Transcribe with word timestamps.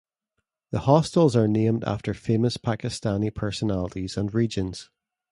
The 0.71 0.79
hostels 0.79 1.35
are 1.35 1.47
named 1.47 1.83
after 1.83 2.15
famous 2.15 2.57
Pakistani 2.57 3.29
personalities 3.31 4.17
and 4.17 4.33
regions. 4.33 4.89